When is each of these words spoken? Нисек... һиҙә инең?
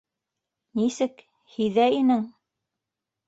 Нисек... 0.79 1.19
һиҙә 1.57 1.85
инең? 1.99 2.23